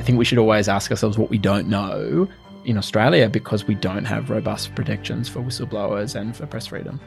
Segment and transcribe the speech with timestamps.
[0.00, 2.26] I think we should always ask ourselves what we don't know
[2.64, 6.98] in Australia because we don't have robust protections for whistleblowers and for press freedom.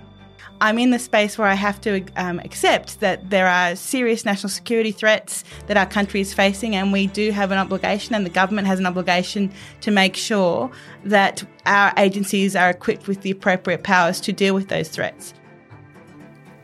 [0.61, 4.51] I'm in the space where I have to um, accept that there are serious national
[4.51, 8.29] security threats that our country is facing, and we do have an obligation, and the
[8.29, 10.69] government has an obligation to make sure
[11.03, 15.33] that our agencies are equipped with the appropriate powers to deal with those threats.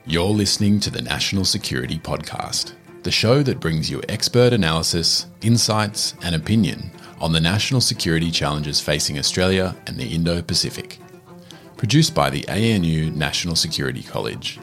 [0.06, 6.16] You're listening to the National Security Podcast, the show that brings you expert analysis, insights,
[6.22, 11.00] and opinion on the national security challenges facing Australia and the Indo Pacific
[11.78, 14.60] produced by the ANU National Security College.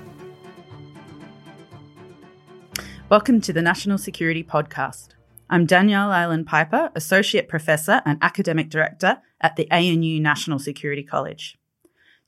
[3.08, 5.08] Welcome to the National Security Podcast.
[5.48, 11.56] I'm Danielle Ireland-Piper, Associate Professor and Academic Director at the ANU National Security College.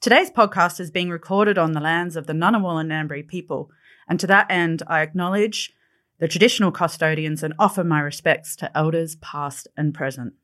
[0.01, 3.71] Today's podcast is being recorded on the lands of the Ngunnawal and Ngambri people,
[4.09, 5.75] and to that end, I acknowledge
[6.19, 10.35] the traditional custodians and offer my respects to elders past and present.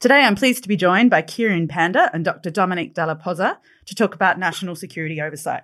[0.00, 2.50] Today, I'm pleased to be joined by Kieran Pender and Dr.
[2.50, 5.62] Dominique Dalla Pozza to talk about national security oversight.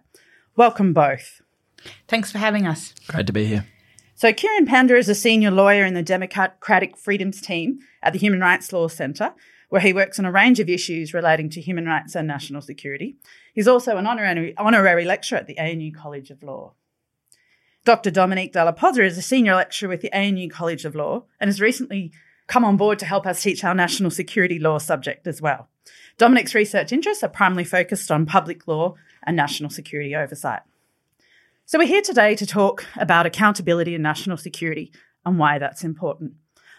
[0.56, 1.40] Welcome both.
[2.06, 2.94] Thanks for having us.
[3.08, 3.66] Great to be here.
[4.14, 8.40] So, Kieran Pender is a senior lawyer in the Democratic Freedoms team at the Human
[8.40, 9.34] Rights Law Centre,
[9.68, 13.16] where he works on a range of issues relating to human rights and national security.
[13.52, 16.74] He's also an honorary, honorary lecturer at the ANU College of Law.
[17.86, 18.10] Dr.
[18.10, 21.60] Dominique Dalla Pozza is a senior lecturer with the ANU College of Law and has
[21.60, 22.10] recently
[22.48, 25.68] come on board to help us teach our national security law subject as well.
[26.18, 30.62] Dominique's research interests are primarily focused on public law and national security oversight.
[31.64, 34.90] So we're here today to talk about accountability and national security
[35.24, 36.32] and why that's important.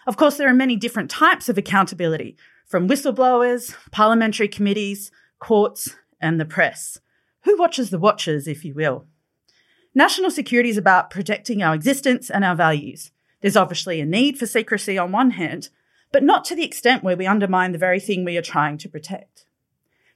[0.06, 2.36] Of course, there are many different types of accountability,
[2.66, 7.00] from whistleblowers, parliamentary committees, courts, and the press.
[7.44, 9.06] Who watches the watchers, if you will?
[9.94, 13.10] National security is about protecting our existence and our values.
[13.40, 15.70] There's obviously a need for secrecy on one hand,
[16.12, 18.88] but not to the extent where we undermine the very thing we are trying to
[18.88, 19.44] protect.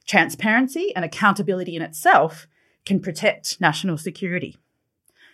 [0.05, 2.47] Transparency and accountability in itself
[2.85, 4.57] can protect national security.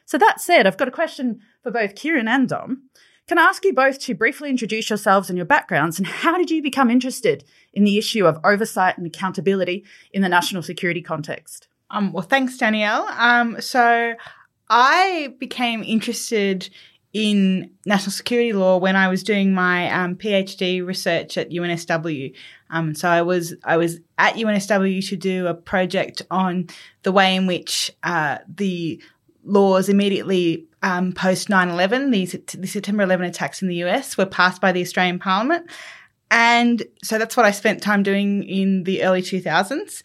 [0.06, 2.90] So, that said, I've got a question for both Kieran and Dom.
[3.28, 6.50] Can I ask you both to briefly introduce yourselves and your backgrounds, and how did
[6.50, 11.69] you become interested in the issue of oversight and accountability in the national security context?
[11.92, 13.08] Um, well, thanks, Danielle.
[13.18, 14.14] Um, so,
[14.70, 16.70] I became interested
[17.12, 22.34] in national security law when I was doing my um, PhD research at UNSW.
[22.70, 26.68] Um, so I was I was at UNSW to do a project on
[27.02, 29.02] the way in which uh, the
[29.44, 34.62] laws immediately um, post 9-11, the, the September 11 attacks in the US, were passed
[34.62, 35.70] by the Australian Parliament.
[36.30, 40.04] And so that's what I spent time doing in the early 2000s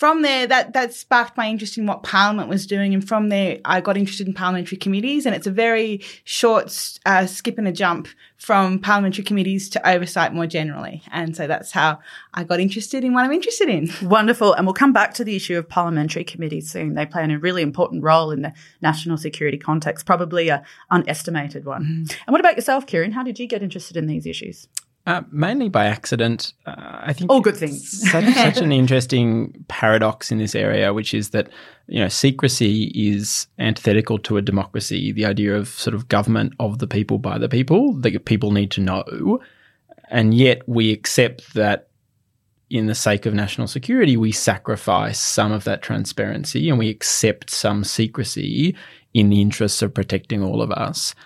[0.00, 3.58] from there, that that sparked my interest in what Parliament was doing, and from there,
[3.66, 5.26] I got interested in parliamentary committees.
[5.26, 10.32] And it's a very short uh, skip and a jump from parliamentary committees to oversight
[10.32, 11.02] more generally.
[11.12, 11.98] And so that's how
[12.32, 13.90] I got interested in what I'm interested in.
[14.08, 16.94] Wonderful, and we'll come back to the issue of parliamentary committees soon.
[16.94, 21.82] They play a really important role in the national security context, probably a unestimated one.
[21.84, 22.16] Mm.
[22.26, 23.12] And what about yourself, Kieran?
[23.12, 24.66] How did you get interested in these issues?
[25.10, 26.52] Uh, mainly by accident.
[26.66, 28.08] Uh, I think all good things.
[28.12, 31.48] such, such an interesting paradox in this area, which is that
[31.88, 35.10] you know secrecy is antithetical to a democracy.
[35.10, 38.70] The idea of sort of government of the people by the people the people need
[38.70, 39.40] to know,
[40.10, 41.88] and yet we accept that
[42.68, 47.50] in the sake of national security, we sacrifice some of that transparency and we accept
[47.50, 48.76] some secrecy
[49.12, 51.16] in the interests of protecting all of us.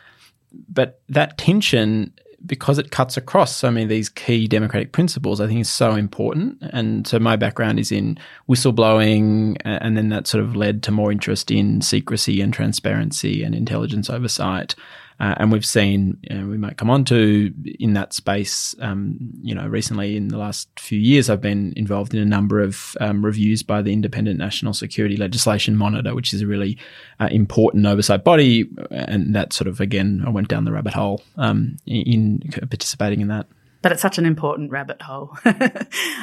[0.71, 2.15] But that tension
[2.46, 5.94] because it cuts across so many of these key democratic principles, I think is so
[5.94, 6.58] important.
[6.73, 8.19] And so my background is in
[8.49, 13.55] whistleblowing, and then that sort of led to more interest in secrecy and transparency and
[13.55, 14.75] intelligence oversight.
[15.21, 19.67] Uh, and we've seen, we might come on to in that space, um, you know,
[19.67, 23.63] recently in the last few years, I've been involved in a number of um, reviews
[23.63, 26.77] by the Independent National Security Legislation Monitor, which is a really
[27.21, 28.69] uh, important oversight body.
[28.91, 33.29] And that sort of, again, I went down the rabbit hole um, in participating in
[33.29, 33.47] that.
[33.83, 35.37] but it's such an important rabbit hole.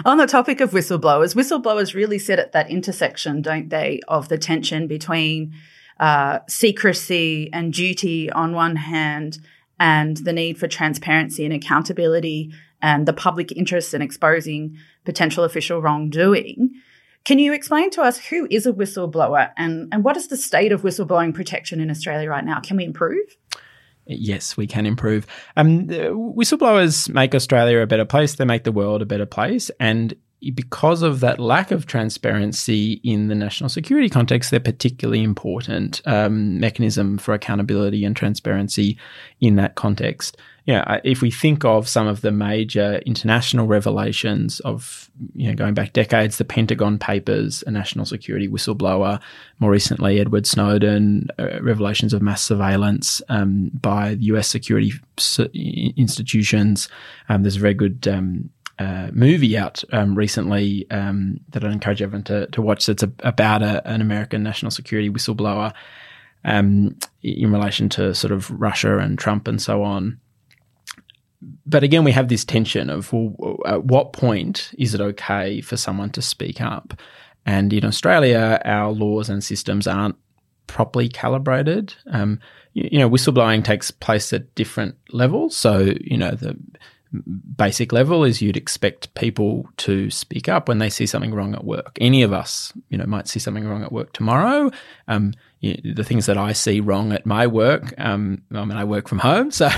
[0.05, 4.37] On the topic of whistleblowers, whistleblowers really sit at that intersection, don't they, of the
[4.37, 5.53] tension between
[6.01, 9.37] uh, secrecy and duty on one hand
[9.79, 12.51] and the need for transparency and accountability
[12.81, 16.71] and the public interest in exposing potential official wrongdoing.
[17.23, 20.71] Can you explain to us who is a whistleblower and, and what is the state
[20.71, 22.59] of whistleblowing protection in Australia right now?
[22.59, 23.37] Can we improve?
[24.07, 25.27] Yes, we can improve.
[25.55, 28.35] Um, whistleblowers make Australia a better place.
[28.35, 29.69] They make the world a better place.
[29.79, 30.15] And
[30.49, 36.59] because of that lack of transparency in the national security context, they're particularly important um,
[36.59, 38.97] mechanism for accountability and transparency
[39.39, 40.37] in that context.
[40.65, 45.73] Yeah, if we think of some of the major international revelations of you know going
[45.73, 49.19] back decades, the Pentagon Papers, a national security whistleblower,
[49.59, 54.47] more recently Edward Snowden, uh, revelations of mass surveillance um, by U.S.
[54.47, 54.93] security
[55.97, 56.89] institutions.
[57.27, 62.01] Um, there's a very good um, uh, movie out um, recently um, that I'd encourage
[62.01, 62.85] everyone to, to watch.
[62.85, 65.73] That's a, about a, an American national security whistleblower
[66.43, 70.19] um, in relation to sort of Russia and Trump and so on.
[71.65, 75.77] But again, we have this tension of well, at what point is it okay for
[75.77, 76.99] someone to speak up?
[77.45, 80.15] And in Australia, our laws and systems aren't
[80.67, 81.95] properly calibrated.
[82.11, 82.39] Um,
[82.73, 85.55] you, you know, whistleblowing takes place at different levels.
[85.55, 86.57] So, you know, the
[87.57, 91.65] basic level is you'd expect people to speak up when they see something wrong at
[91.65, 91.97] work.
[91.99, 94.71] Any of us, you know, might see something wrong at work tomorrow.
[95.09, 98.77] Um, you know, the things that I see wrong at my work, um, I mean,
[98.77, 99.71] I work from home, so uh,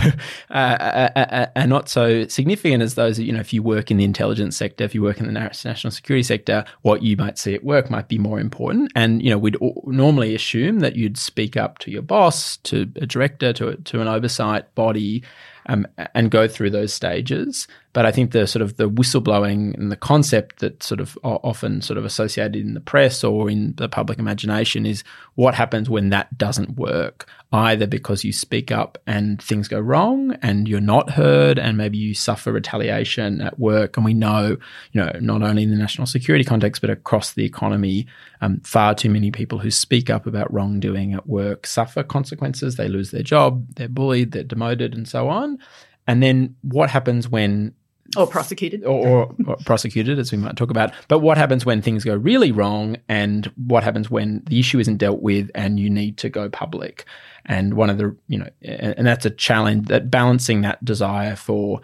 [0.51, 3.19] are, uh, uh, are not so significant as those.
[3.19, 5.91] You know, if you work in the intelligence sector, if you work in the national
[5.91, 8.91] security sector, what you might see at work might be more important.
[8.95, 13.07] And you know, we'd normally assume that you'd speak up to your boss, to a
[13.07, 15.23] director, to to an oversight body
[15.67, 17.67] um, and go through those stages.
[17.93, 21.81] But I think the sort of the whistleblowing and the concept that sort of often
[21.81, 25.03] sort of associated in the press or in the public imagination is
[25.35, 30.35] what happens when that doesn't work, either because you speak up and things go wrong
[30.41, 33.95] and you're not heard and maybe you suffer retaliation at work.
[33.95, 34.57] And we know,
[34.91, 38.07] you know, not only in the national security context, but across the economy,
[38.41, 42.75] um, far too many people who speak up about wrongdoing at work suffer consequences.
[42.75, 45.59] They lose their job, they're bullied, they're demoted, and so on.
[46.07, 47.73] And then what happens when
[48.15, 48.83] or prosecuted.
[48.83, 50.93] Or, or, or, prosecuted as we might talk about.
[51.07, 54.97] But what happens when things go really wrong and what happens when the issue isn't
[54.97, 57.05] dealt with and you need to go public?
[57.45, 61.81] And one of the you know and that's a challenge that balancing that desire for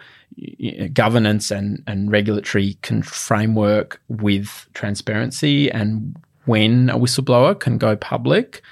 [0.92, 8.62] governance and and regulatory con- framework with transparency and when a whistleblower can go public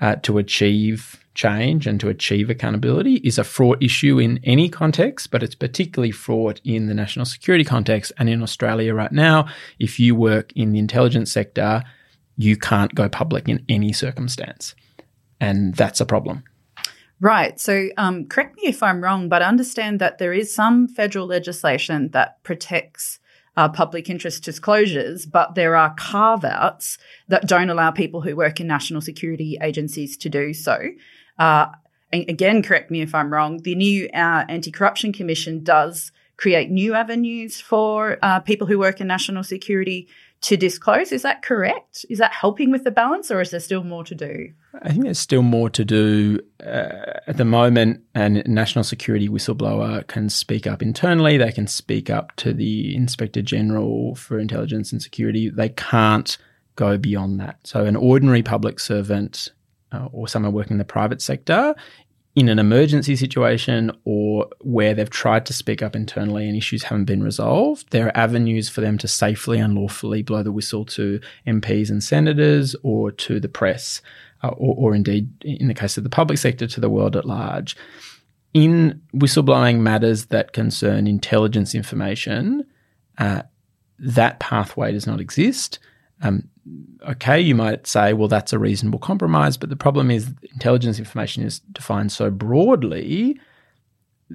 [0.00, 5.30] uh, to achieve change and to achieve accountability is a fraught issue in any context,
[5.30, 8.12] but it's particularly fraught in the national security context.
[8.18, 9.48] And in Australia right now,
[9.78, 11.82] if you work in the intelligence sector,
[12.36, 14.74] you can't go public in any circumstance.
[15.40, 16.44] And that's a problem.
[17.20, 17.60] Right.
[17.60, 22.10] So, um, correct me if I'm wrong, but understand that there is some federal legislation
[22.10, 23.20] that protects
[23.56, 28.60] uh, public interest disclosures, but there are carve outs that don't allow people who work
[28.60, 30.78] in national security agencies to do so.
[31.38, 31.66] Uh,
[32.12, 36.94] again, correct me if I'm wrong, the new uh, Anti Corruption Commission does create new
[36.94, 40.08] avenues for uh, people who work in national security
[40.42, 41.12] to disclose.
[41.12, 42.04] Is that correct?
[42.10, 44.52] Is that helping with the balance, or is there still more to do?
[44.82, 46.40] I think there's still more to do.
[46.60, 51.38] Uh, at the moment, a national security whistleblower can speak up internally.
[51.38, 55.48] They can speak up to the Inspector General for Intelligence and Security.
[55.48, 56.36] They can't
[56.74, 57.58] go beyond that.
[57.64, 59.52] So, an ordinary public servant
[59.92, 61.74] uh, or someone working in the private sector
[62.34, 67.04] in an emergency situation or where they've tried to speak up internally and issues haven't
[67.04, 71.20] been resolved, there are avenues for them to safely and lawfully blow the whistle to
[71.46, 74.00] MPs and senators or to the press,
[74.42, 77.26] uh, or, or indeed, in the case of the public sector, to the world at
[77.26, 77.76] large.
[78.54, 82.64] In whistleblowing matters that concern intelligence information,
[83.18, 83.42] uh,
[83.98, 85.78] that pathway does not exist.
[86.22, 86.48] Um,
[87.08, 91.42] okay, you might say, well, that's a reasonable compromise, but the problem is intelligence information
[91.42, 93.38] is defined so broadly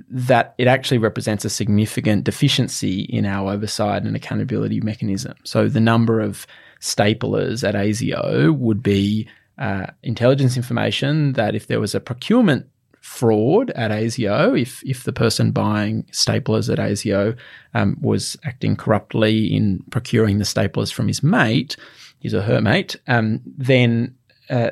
[0.09, 5.35] that it actually represents a significant deficiency in our oversight and accountability mechanism.
[5.43, 6.45] So the number of
[6.81, 12.67] staplers at ASIO would be uh, intelligence information that if there was a procurement
[13.01, 17.35] fraud at ASIO, if if the person buying staplers at ASIO
[17.73, 21.77] um, was acting corruptly in procuring the staplers from his mate,
[22.19, 24.15] his or her mate, um, then
[24.49, 24.71] uh,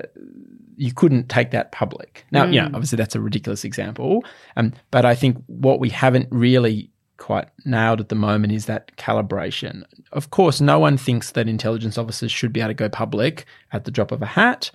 [0.77, 2.25] you couldn't take that public.
[2.31, 2.53] Now, mm.
[2.53, 2.75] you know, mm.
[2.75, 4.23] obviously that's a ridiculous example,
[4.55, 8.95] um, but I think what we haven't really quite nailed at the moment is that
[8.97, 9.83] calibration.
[10.11, 13.85] Of course, no one thinks that intelligence officers should be able to go public at
[13.85, 14.71] the drop of a hat,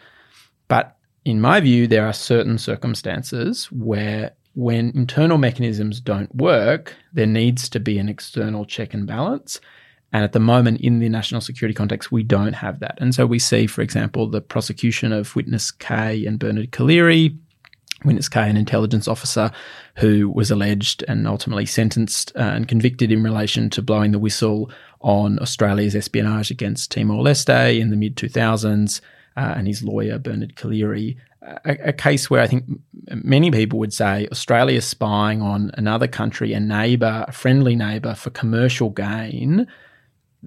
[0.69, 7.27] but in my view, there are certain circumstances where when internal mechanisms don't work, there
[7.27, 9.61] needs to be an external check and balance.
[10.12, 12.99] And at the moment, in the national security context, we don't have that.
[13.00, 17.37] And so we see, for example, the prosecution of witness K and Bernard Collaery,
[18.05, 19.52] witness K, an intelligence officer
[19.97, 24.71] who was alleged and ultimately sentenced uh, and convicted in relation to blowing the whistle
[25.00, 29.00] on Australia's espionage against Timor Leste in the mid 2000s,
[29.37, 31.17] uh, and his lawyer, Bernard Collaery.
[31.43, 32.64] A, a, case where I think
[33.09, 38.29] many people would say Australia spying on another country, a neighbour, a friendly neighbour, for
[38.29, 39.67] commercial gain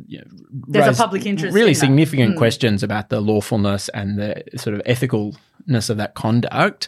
[0.08, 0.26] you know,
[0.68, 1.54] there's a public interest.
[1.54, 2.38] Really significant mm.
[2.38, 6.88] questions about the lawfulness and the sort of ethicalness of that conduct.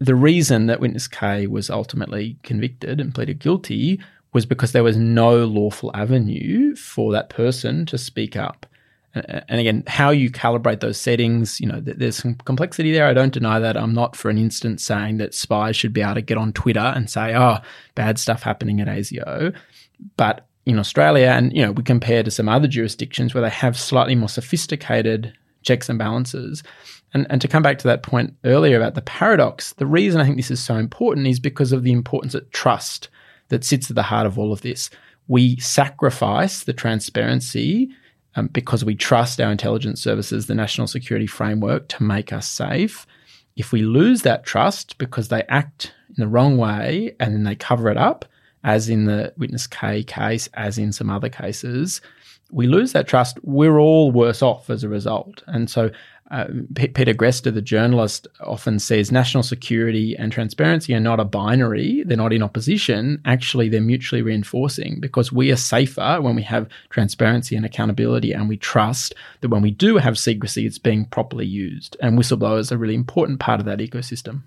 [0.00, 4.00] The reason that witness K was ultimately convicted and pleaded guilty
[4.32, 8.66] was because there was no lawful avenue for that person to speak up.
[9.14, 13.06] And again, how you calibrate those settings, you know, there's some complexity there.
[13.06, 13.76] I don't deny that.
[13.76, 16.78] I'm not, for an instance, saying that spies should be able to get on Twitter
[16.78, 17.56] and say, oh,
[17.94, 19.54] bad stuff happening at ASIO.
[20.16, 23.78] But in Australia, and you know, we compare to some other jurisdictions where they have
[23.78, 25.32] slightly more sophisticated
[25.62, 26.62] checks and balances.
[27.14, 30.24] And, and to come back to that point earlier about the paradox, the reason I
[30.24, 33.08] think this is so important is because of the importance of trust
[33.48, 34.90] that sits at the heart of all of this.
[35.26, 37.88] We sacrifice the transparency
[38.34, 43.06] um, because we trust our intelligence services, the national security framework, to make us safe.
[43.56, 47.56] If we lose that trust because they act in the wrong way and then they
[47.56, 48.26] cover it up,
[48.64, 52.00] as in the witness K case, as in some other cases,
[52.50, 53.38] we lose that trust.
[53.42, 55.42] We're all worse off as a result.
[55.46, 55.90] And so
[56.30, 61.24] uh, P- Peter Greste, the journalist, often says national security and transparency are not a
[61.24, 62.02] binary.
[62.04, 63.20] They're not in opposition.
[63.24, 68.48] Actually, they're mutually reinforcing because we are safer when we have transparency and accountability and
[68.48, 71.96] we trust that when we do have secrecy, it's being properly used.
[72.00, 74.42] And whistleblowers are a really important part of that ecosystem.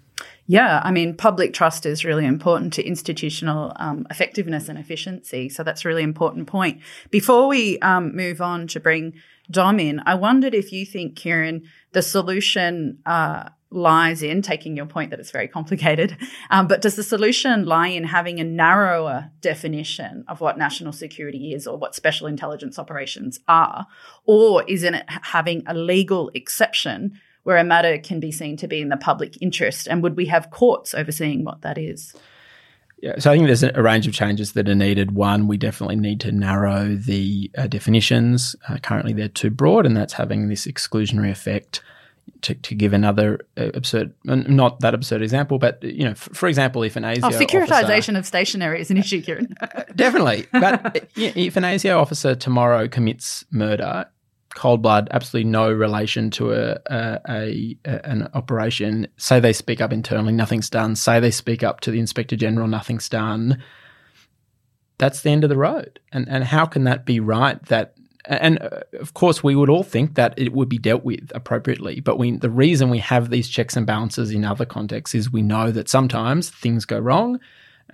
[0.51, 5.47] Yeah, I mean, public trust is really important to institutional um, effectiveness and efficiency.
[5.47, 6.81] So that's a really important point.
[7.09, 9.13] Before we um, move on to bring
[9.49, 14.87] Dom in, I wondered if you think, Kieran, the solution uh, lies in taking your
[14.87, 16.17] point that it's very complicated,
[16.49, 21.53] um, but does the solution lie in having a narrower definition of what national security
[21.53, 23.87] is or what special intelligence operations are,
[24.25, 27.17] or is it having a legal exception?
[27.43, 29.87] Where a matter can be seen to be in the public interest?
[29.87, 32.13] And would we have courts overseeing what that is?
[33.01, 35.15] Yeah, so I think there's a range of changes that are needed.
[35.15, 38.55] One, we definitely need to narrow the uh, definitions.
[38.69, 41.81] Uh, currently, they're too broad, and that's having this exclusionary effect.
[42.43, 46.47] To, to give another uh, absurd, not that absurd example, but you know, f- for
[46.47, 49.55] example, if an ASIO oh, securitization officer, of stationery is an issue, Kieran.
[49.95, 54.05] definitely, but if an ASIO officer tomorrow commits murder,
[54.55, 59.07] cold blood, absolutely no relation to a, a, a, an operation.
[59.17, 60.95] Say they speak up internally, nothing's done.
[60.95, 63.61] Say they speak up to the inspector general, nothing's done.
[64.97, 65.99] That's the end of the road.
[66.11, 67.63] And and how can that be right?
[67.65, 71.31] That and uh, of course we would all think that it would be dealt with
[71.33, 75.31] appropriately, but we the reason we have these checks and balances in other contexts is
[75.31, 77.39] we know that sometimes things go wrong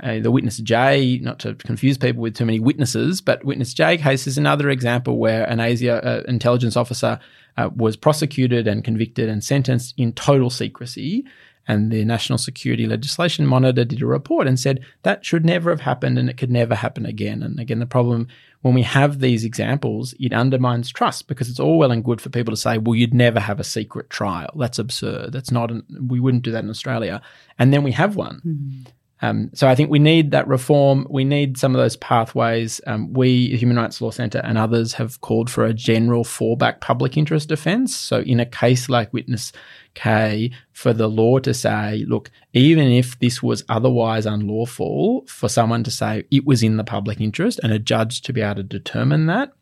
[0.01, 3.97] uh, the witness J, not to confuse people with too many witnesses, but witness J
[3.97, 7.19] case is another example where an ASIO uh, intelligence officer
[7.57, 11.25] uh, was prosecuted and convicted and sentenced in total secrecy.
[11.69, 15.81] And the National Security Legislation Monitor did a report and said that should never have
[15.81, 17.43] happened and it could never happen again.
[17.43, 18.29] And again, the problem
[18.61, 22.29] when we have these examples, it undermines trust because it's all well and good for
[22.29, 24.51] people to say, well, you'd never have a secret trial.
[24.55, 25.33] That's absurd.
[25.33, 27.21] That's not, an, we wouldn't do that in Australia.
[27.59, 28.41] And then we have one.
[28.45, 28.89] Mm-hmm.
[29.21, 31.07] Um, so I think we need that reform.
[31.09, 32.79] We need some of those pathways.
[32.85, 36.81] Um, we, the Human Rights Law Centre, and others have called for a general fallback
[36.81, 37.95] public interest defence.
[37.95, 39.51] So in a case like Witness
[39.95, 45.83] K, for the law to say, look, even if this was otherwise unlawful, for someone
[45.83, 48.63] to say it was in the public interest and a judge to be able to
[48.63, 49.53] determine that,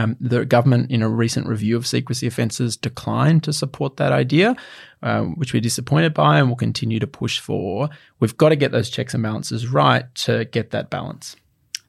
[0.00, 4.56] um, the government, in a recent review of secrecy offences, declined to support that idea,
[5.02, 7.90] uh, which we're disappointed by and will continue to push for.
[8.18, 11.36] We've got to get those checks and balances right to get that balance.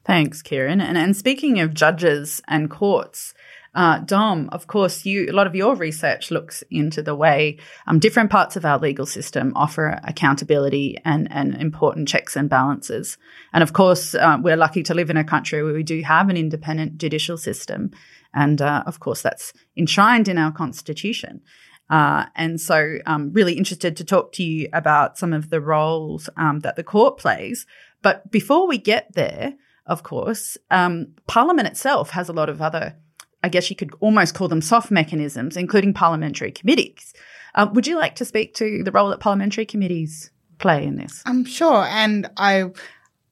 [0.04, 0.80] Thanks, Kieran.
[0.80, 3.34] And, and speaking of judges and courts,
[3.74, 7.98] uh, Dom, of course, you a lot of your research looks into the way um,
[7.98, 13.16] different parts of our legal system offer accountability and, and important checks and balances.
[13.52, 16.28] And of course, uh, we're lucky to live in a country where we do have
[16.28, 17.90] an independent judicial system.
[18.34, 21.40] And uh, of course, that's enshrined in our constitution.
[21.88, 25.60] Uh, and so, I'm um, really interested to talk to you about some of the
[25.60, 27.66] roles um, that the court plays,
[28.02, 29.54] But before we get there,
[29.86, 32.96] of course, um, Parliament itself has a lot of other,
[33.42, 37.12] I guess you could almost call them soft mechanisms, including parliamentary committees.
[37.54, 41.22] Uh, would you like to speak to the role that parliamentary committees play in this?
[41.26, 42.70] I'm sure, and I.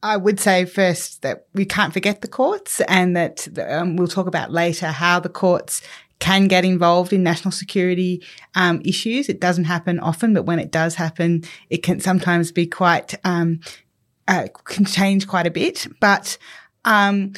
[0.02, 4.26] I would say first that we can't forget the courts and that um, we'll talk
[4.26, 5.82] about later how the courts
[6.20, 8.22] can get involved in national security
[8.54, 9.28] um, issues.
[9.28, 13.60] It doesn't happen often, but when it does happen, it can sometimes be quite um,
[14.28, 15.86] uh, can change quite a bit.
[16.00, 16.38] But
[16.84, 17.32] um,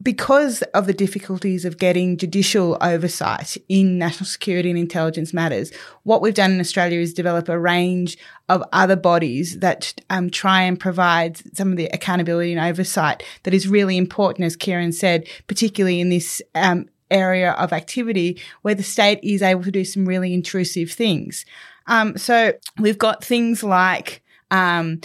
[0.00, 5.72] because of the difficulties of getting judicial oversight in national security and intelligence matters,
[6.04, 8.16] what we've done in Australia is develop a range
[8.48, 13.54] of other bodies that um, try and provide some of the accountability and oversight that
[13.54, 18.82] is really important, as Kieran said, particularly in this um, area of activity where the
[18.82, 21.44] state is able to do some really intrusive things.
[21.88, 25.00] Um, so we've got things like um,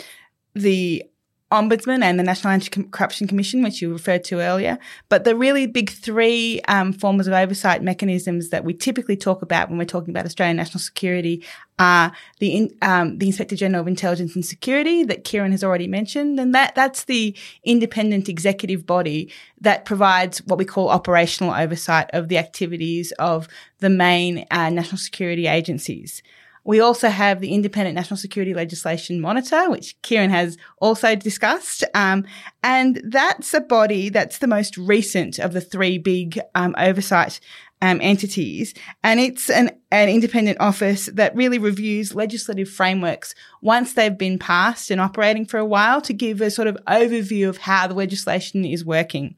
[0.54, 1.04] the
[1.53, 4.79] Ombudsman and the National Anti-Corruption Commission, which you referred to earlier.
[5.07, 9.69] But the really big three um, forms of oversight mechanisms that we typically talk about
[9.69, 11.45] when we're talking about Australian national security
[11.77, 15.88] are the in, um, the Inspector General of Intelligence and Security that Kieran has already
[15.88, 19.31] mentioned, and that that's the independent executive body
[19.62, 23.48] that provides what we call operational oversight of the activities of
[23.79, 26.24] the main uh, national security agencies.
[26.63, 31.84] We also have the Independent National Security Legislation Monitor, which Kieran has also discussed.
[31.93, 32.25] Um,
[32.63, 37.39] and that's a body that's the most recent of the three big um, oversight
[37.82, 38.74] um, entities.
[39.03, 44.89] And it's an, an independent office that really reviews legislative frameworks once they've been passed
[44.89, 48.63] and operating for a while to give a sort of overview of how the legislation
[48.63, 49.36] is working.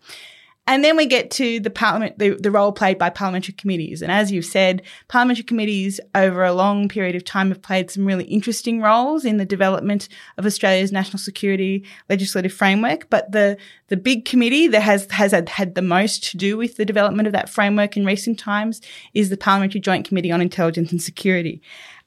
[0.67, 4.01] And then we get to the parliament, the, the role played by parliamentary committees.
[4.01, 8.05] And as you've said, parliamentary committees over a long period of time have played some
[8.05, 13.09] really interesting roles in the development of Australia's national security legislative framework.
[13.11, 13.57] But the,
[13.89, 17.33] the big committee that has, has had, the most to do with the development of
[17.33, 18.81] that framework in recent times
[19.13, 21.61] is the Parliamentary Joint Committee on Intelligence and Security.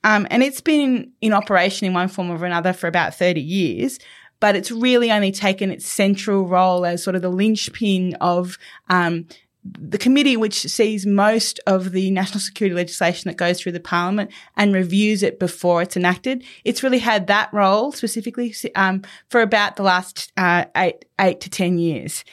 [0.05, 3.99] Um, and it's been in operation in one form or another for about 30 years
[4.41, 9.27] but it's really only taken its central role as sort of the linchpin of um,
[9.65, 14.31] the committee, which sees most of the national security legislation that goes through the parliament
[14.57, 16.45] and reviews it before it's enacted.
[16.65, 21.51] It's really had that role specifically um, for about the last uh, eight eight to
[21.51, 22.25] ten years,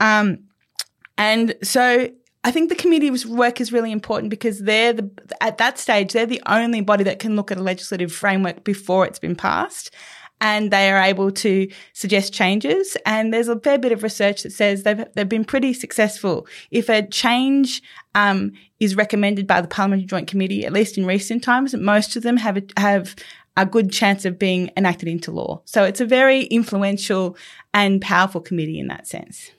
[0.00, 0.38] um,
[1.16, 2.10] and so
[2.44, 6.26] I think the committee's work is really important because they're the at that stage they're
[6.26, 9.90] the only body that can look at a legislative framework before it's been passed
[10.42, 12.96] and they are able to suggest changes.
[13.06, 16.46] And there's a fair bit of research that says they've they've been pretty successful.
[16.70, 17.80] If a change
[18.14, 22.24] um, is recommended by the Parliamentary Joint Committee, at least in recent times, most of
[22.24, 23.14] them have a, have
[23.56, 25.62] a good chance of being enacted into law.
[25.64, 27.36] So it's a very influential
[27.72, 29.52] and powerful committee in that sense.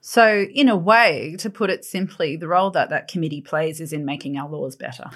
[0.00, 3.92] So, in a way, to put it simply, the role that that committee plays is
[3.92, 5.10] in making our laws better.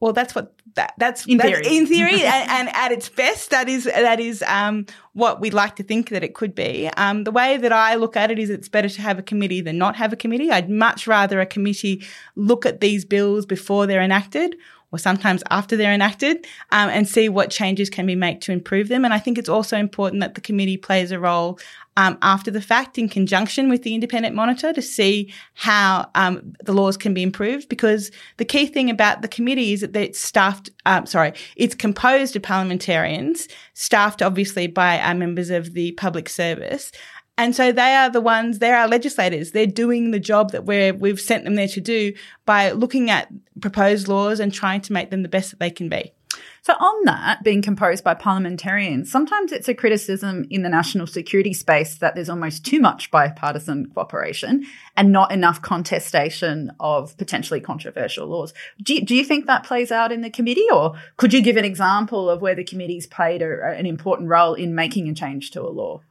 [0.00, 1.76] Well, that's what that, that's in that's, theory.
[1.76, 5.76] In theory, and, and, at its best, that is that is um, what we'd like
[5.76, 6.88] to think that it could be.
[6.96, 9.60] Um, the way that I look at it is, it's better to have a committee
[9.60, 10.50] than not have a committee.
[10.50, 14.56] I'd much rather a committee look at these bills before they're enacted,
[14.92, 18.88] or sometimes after they're enacted, um, and see what changes can be made to improve
[18.88, 19.04] them.
[19.04, 21.58] And I think it's also important that the committee plays a role
[21.96, 26.72] um, after the fact in conjunction with the independent monitor to see how um, the
[26.72, 27.68] laws can be improved.
[27.68, 32.36] Because the key thing about the committee is that it's staffed, um, sorry, it's composed
[32.36, 36.92] of parliamentarians, staffed obviously by members of the public service.
[37.40, 39.52] And so they are the ones, they're our legislators.
[39.52, 42.12] They're doing the job that we're, we've sent them there to do
[42.44, 45.88] by looking at proposed laws and trying to make them the best that they can
[45.88, 46.12] be.
[46.60, 51.54] So, on that, being composed by parliamentarians, sometimes it's a criticism in the national security
[51.54, 58.26] space that there's almost too much bipartisan cooperation and not enough contestation of potentially controversial
[58.26, 58.52] laws.
[58.82, 61.56] Do you, do you think that plays out in the committee, or could you give
[61.56, 65.52] an example of where the committee's played a, an important role in making a change
[65.52, 66.02] to a law?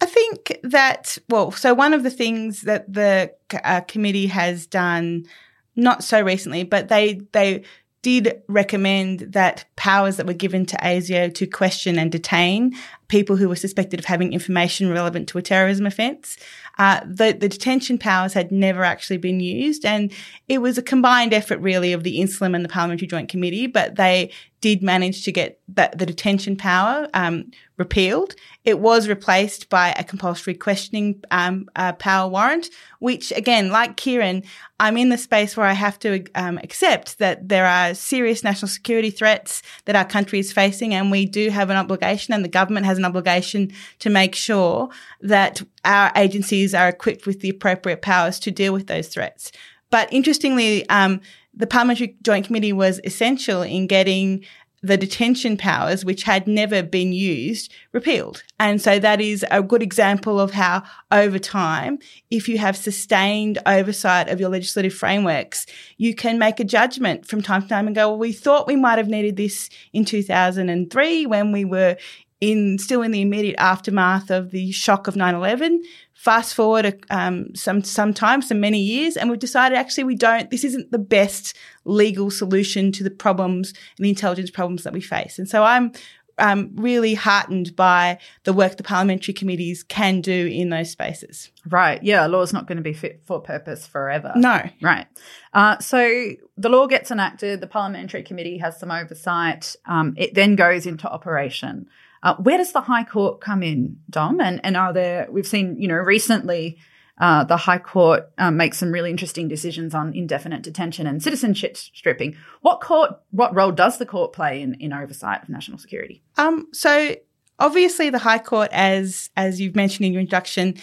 [0.00, 3.32] I think that, well, so one of the things that the
[3.64, 5.26] uh, committee has done,
[5.74, 7.64] not so recently, but they, they,
[8.02, 12.72] did recommend that powers that were given to ASIO to question and detain
[13.08, 16.36] people who were suspected of having information relevant to a terrorism offence.
[16.78, 20.12] Uh, the, the detention powers had never actually been used, and
[20.48, 23.66] it was a combined effort, really, of the INSLM and the Parliamentary Joint Committee.
[23.66, 28.34] But they did manage to get that the detention power um, repealed.
[28.64, 34.42] It was replaced by a compulsory questioning um, uh, power warrant, which, again, like Kieran,
[34.80, 38.68] I'm in the space where I have to um, accept that there are serious national
[38.68, 42.48] security threats that our country is facing, and we do have an obligation, and the
[42.48, 44.88] government has has an obligation to make sure
[45.20, 49.52] that our agencies are equipped with the appropriate powers to deal with those threats.
[49.90, 51.20] But interestingly, um,
[51.54, 54.44] the Parliamentary Joint Committee was essential in getting
[54.82, 58.42] the detention powers, which had never been used, repealed.
[58.60, 61.98] And so that is a good example of how over time,
[62.30, 67.42] if you have sustained oversight of your legislative frameworks, you can make a judgment from
[67.42, 71.26] time to time and go, well, we thought we might have needed this in 2003
[71.26, 71.96] when we were
[72.40, 75.78] in still in the immediate aftermath of the shock of 9-11
[76.12, 80.50] fast forward um, some some time some many years and we've decided actually we don't
[80.50, 85.00] this isn't the best legal solution to the problems and the intelligence problems that we
[85.00, 85.92] face and so i'm
[86.38, 91.50] um, really heartened by the work the parliamentary committees can do in those spaces.
[91.66, 92.02] Right.
[92.02, 92.26] Yeah.
[92.26, 94.32] Law's not going to be fit for purpose forever.
[94.36, 94.62] No.
[94.82, 95.06] Right.
[95.52, 100.56] Uh, so the law gets enacted, the parliamentary committee has some oversight, um, it then
[100.56, 101.88] goes into operation.
[102.22, 104.40] Uh, where does the High Court come in, Dom?
[104.40, 105.28] And and are there?
[105.30, 106.78] We've seen, you know, recently.
[107.18, 111.74] Uh, the High Court um, makes some really interesting decisions on indefinite detention and citizenship
[111.74, 112.36] stripping.
[112.60, 113.10] What court?
[113.30, 116.22] What role does the court play in, in oversight of national security?
[116.36, 117.16] Um, so
[117.58, 120.74] obviously, the High Court, as as you've mentioned in your introduction,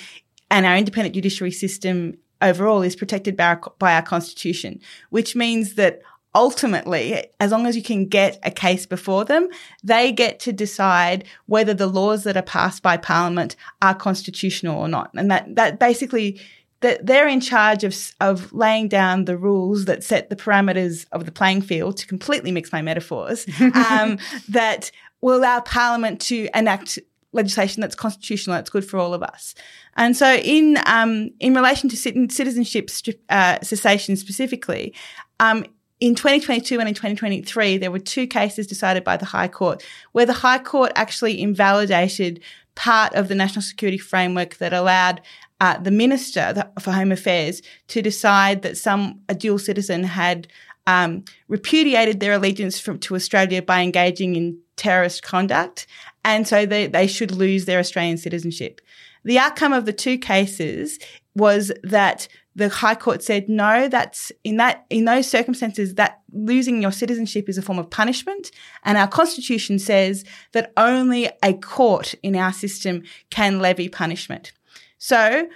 [0.49, 5.75] and our independent judiciary system overall is protected by our, by our constitution, which means
[5.75, 6.01] that
[6.35, 9.47] ultimately, as long as you can get a case before them,
[9.83, 14.87] they get to decide whether the laws that are passed by Parliament are constitutional or
[14.87, 15.11] not.
[15.13, 16.39] And that, that basically,
[16.81, 21.25] that they're in charge of, of laying down the rules that set the parameters of
[21.25, 23.47] the playing field, to completely mix my metaphors,
[23.89, 24.17] um,
[24.49, 24.91] that
[25.21, 26.99] will allow Parliament to enact
[27.31, 29.55] legislation that's constitutional, that's good for all of us.
[29.95, 32.89] And so, in um, in relation to citizenship
[33.29, 34.93] uh, cessation specifically,
[35.39, 35.65] um,
[36.03, 40.25] in 2022 and in 2023, there were two cases decided by the High Court where
[40.25, 42.41] the High Court actually invalidated
[42.75, 45.21] part of the national security framework that allowed
[45.61, 50.49] uh, the Minister for Home Affairs to decide that some a dual citizen had
[50.87, 55.87] um, repudiated their allegiance from, to Australia by engaging in terrorist conduct,
[56.25, 58.81] and so they, they should lose their Australian citizenship.
[59.23, 60.99] The outcome of the two cases
[61.33, 66.81] was that the High Court said no, that's in that in those circumstances that losing
[66.81, 68.51] your citizenship is a form of punishment,
[68.83, 74.51] and our constitution says that only a court in our system can levy punishment.
[74.97, 75.47] So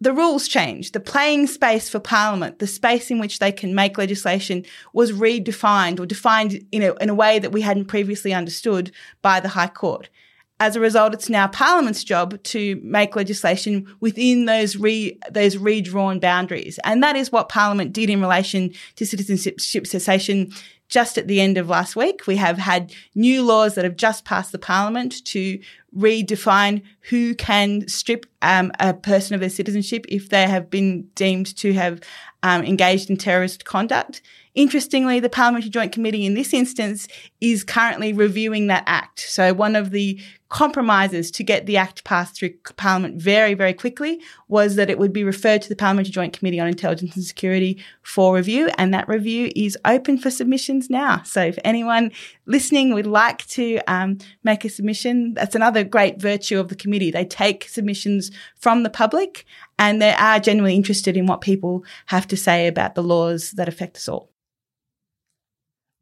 [0.00, 0.94] the rules changed.
[0.94, 6.00] The playing space for Parliament, the space in which they can make legislation, was redefined
[6.00, 8.90] or defined in a, in a way that we hadn't previously understood
[9.22, 10.10] by the High Court.
[10.60, 16.20] As a result, it's now Parliament's job to make legislation within those re, those redrawn
[16.20, 16.78] boundaries.
[16.84, 20.52] And that is what Parliament did in relation to citizenship cessation
[20.92, 22.26] just at the end of last week.
[22.26, 25.58] We have had new laws that have just passed the Parliament to
[25.96, 31.56] redefine who can strip um, a person of their citizenship if they have been deemed
[31.56, 32.00] to have
[32.42, 34.22] um, engaged in terrorist conduct.
[34.54, 37.08] Interestingly, the Parliamentary Joint Committee in this instance
[37.40, 39.20] is currently reviewing that act.
[39.20, 44.20] So one of the compromises to get the act passed through Parliament very, very quickly
[44.48, 47.82] was that it would be referred to the Parliamentary Joint Committee on Intelligence and Security
[48.02, 51.22] for review, and that review is open for submissions now.
[51.22, 52.12] So if anyone
[52.44, 57.10] listening would like to um, make a submission, that's another great virtue of the committee.
[57.10, 59.46] They take submissions from the public
[59.82, 63.66] and they are genuinely interested in what people have to say about the laws that
[63.66, 64.32] affect us all.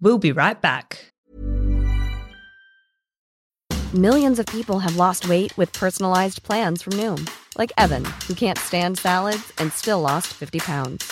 [0.02, 1.12] We'll be right back.
[3.94, 8.58] Millions of people have lost weight with personalized plans from Noom, like Evan, who can't
[8.58, 11.10] stand salads and still lost 50 pounds.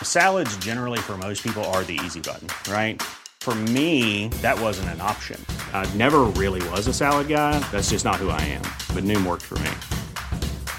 [0.00, 3.02] Salads, generally, for most people, are the easy button, right?
[3.40, 5.44] For me, that wasn't an option.
[5.72, 7.58] I never really was a salad guy.
[7.72, 8.62] That's just not who I am.
[8.94, 9.70] But Noom worked for me.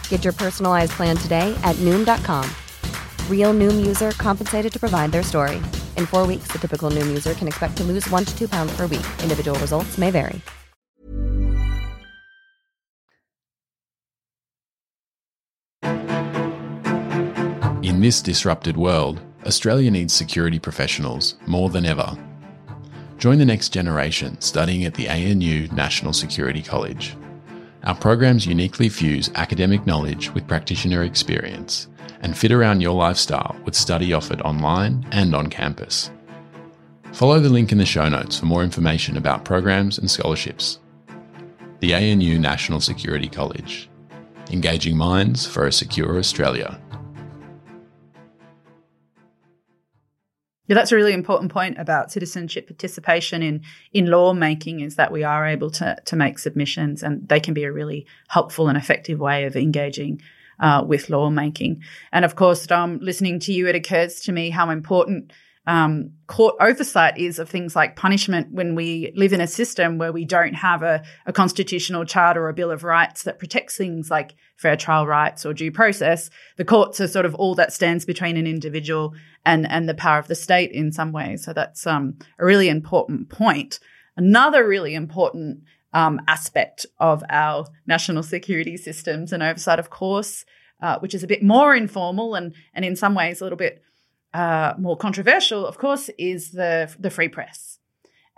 [0.10, 2.50] Get your personalized plan today at Noom.com.
[3.30, 5.58] Real Noom user compensated to provide their story.
[5.96, 8.76] In four weeks, the typical Noom user can expect to lose one to two pounds
[8.76, 9.06] per week.
[9.22, 10.42] Individual results may vary.
[17.84, 22.18] In this disrupted world, Australia needs security professionals more than ever.
[23.18, 27.16] Join the next generation studying at the ANU National Security College.
[27.86, 31.88] Our programs uniquely fuse academic knowledge with practitioner experience
[32.22, 36.10] and fit around your lifestyle with study offered online and on campus.
[37.14, 40.80] Follow the link in the show notes for more information about programs and scholarships.
[41.80, 43.88] The ANU National Security College.
[44.50, 46.82] Engaging minds for a secure Australia.
[50.68, 53.62] Yeah, that's a really important point about citizenship participation in
[53.94, 57.64] in lawmaking is that we are able to to make submissions and they can be
[57.64, 60.22] a really helpful and effective way of engaging
[60.60, 61.84] uh, with lawmaking.
[62.12, 65.32] And of course, um, listening to you, it occurs to me how important
[65.68, 70.12] um, court oversight is of things like punishment when we live in a system where
[70.12, 74.12] we don't have a, a, constitutional charter or a bill of rights that protects things
[74.12, 76.30] like fair trial rights or due process.
[76.58, 80.20] The courts are sort of all that stands between an individual and and the power
[80.20, 81.44] of the state in some ways.
[81.44, 83.80] So that's um, a really important point.
[84.16, 90.46] Another really important um, aspect of our national security systems and oversight, of course,
[90.82, 93.82] uh, which is a bit more informal and and in some ways a little bit
[94.36, 97.80] uh, more controversial, of course, is the the free press.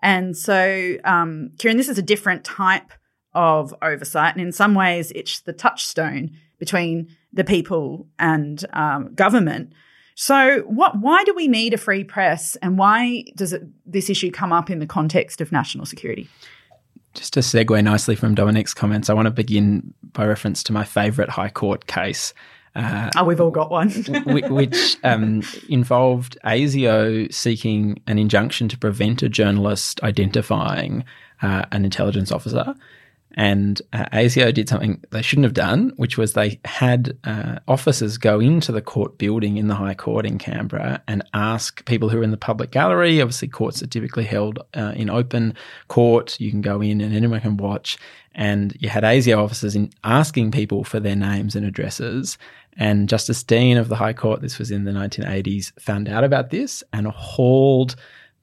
[0.04, 2.94] And so, um, Kieran, this is a different type
[3.34, 9.74] of oversight, and in some ways, it's the touchstone between the people and um, government.
[10.14, 11.00] So, what?
[11.00, 14.70] Why do we need a free press, and why does it, this issue come up
[14.70, 16.30] in the context of national security?
[17.16, 20.84] Just to segue nicely from Dominique's comments, I want to begin by reference to my
[20.84, 22.36] favourite High Court case,
[22.78, 23.90] uh, oh, we've all got one.
[24.26, 31.04] which um, involved ASIO seeking an injunction to prevent a journalist identifying
[31.42, 32.76] uh, an intelligence officer.
[33.38, 38.18] And uh, ASIO did something they shouldn't have done, which was they had uh, officers
[38.18, 42.20] go into the court building in the High Court in Canberra and ask people who
[42.20, 43.22] are in the public gallery.
[43.22, 45.54] Obviously, courts are typically held uh, in open
[45.88, 46.40] court.
[46.40, 48.00] You can go in and anyone can watch.
[48.34, 52.40] And you had ASIO officers in asking people for their names and addresses.
[52.76, 56.50] And Justice Deane of the High Court, this was in the 1980s, found out about
[56.50, 57.96] this and hauled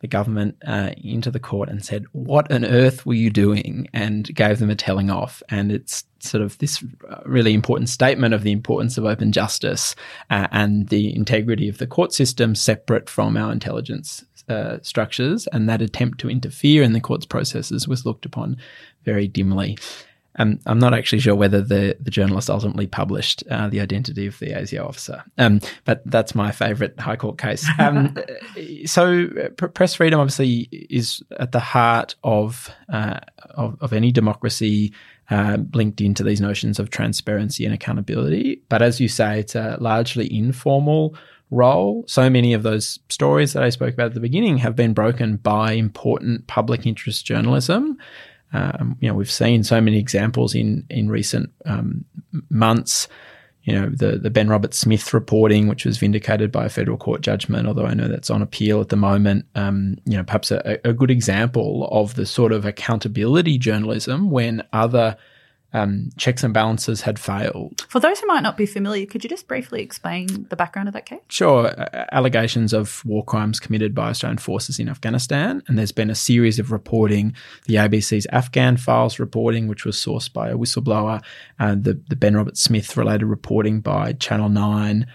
[0.05, 3.89] the government uh, into the court and said, What on earth were you doing?
[3.95, 5.43] and gave them a telling off.
[5.49, 9.95] And it's sort of this uh, really important statement of the importance of open justice
[10.29, 15.47] uh, and the integrity of the court system separate from our intelligence uh, structures.
[15.55, 18.59] And that attempt to interfere in the court's processes was looked upon
[19.07, 19.79] very dimly.
[20.37, 24.39] Um, I'm not actually sure whether the, the journalist ultimately published uh, the identity of
[24.39, 27.67] the ASIO officer, um, but that's my favourite High Court case.
[27.79, 28.17] Um,
[28.87, 33.21] so, uh, press freedom obviously is at the heart of uh,
[33.51, 34.93] of, of, any democracy.
[35.31, 38.61] Uh, linked into these notions of transparency and accountability.
[38.69, 41.17] But as you say, it's a largely informal
[41.51, 42.05] role.
[42.07, 45.37] So many of those stories that I spoke about at the beginning have been broken
[45.37, 47.97] by important public interest journalism.
[48.53, 52.05] Um, you know, we've seen so many examples in in recent um,
[52.51, 53.09] months.
[53.63, 57.67] You know, the the Ben Roberts-Smith reporting, which was vindicated by a federal court judgment,
[57.67, 59.47] although I know that's on appeal at the moment.
[59.55, 64.63] Um, you know, perhaps a, a good example of the sort of accountability journalism when
[64.73, 65.17] other
[65.75, 67.85] um, checks and balances had failed.
[67.89, 70.95] For those who might not be familiar, could you just briefly explain the background of
[70.95, 71.21] that case?
[71.29, 71.67] Sure.
[71.67, 75.63] Uh, allegations of war crimes committed by Australian forces in Afghanistan.
[75.67, 77.35] And there's been a series of reporting
[77.67, 81.23] the ABC's Afghan files reporting, which was sourced by a whistleblower,
[81.59, 85.07] and the, the Ben Roberts-Smith related reporting by Channel 9.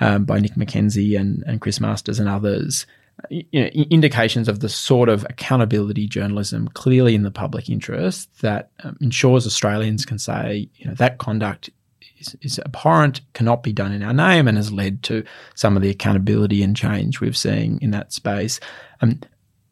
[0.00, 2.86] Um, by Nick McKenzie and, and Chris Masters and others
[3.30, 8.70] you know, indications of the sort of accountability journalism clearly in the public interest that
[8.84, 11.70] um, ensures Australians can say, you know, that conduct
[12.18, 15.82] is, is, abhorrent, cannot be done in our name, and has led to some of
[15.82, 18.60] the accountability and change we've seen in that space.
[19.00, 19.20] Um,